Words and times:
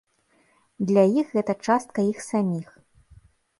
Для 0.91 1.03
іх 1.23 1.27
гэта 1.35 1.53
частка 1.73 1.99
іх 2.15 2.19
саміх. 2.31 2.67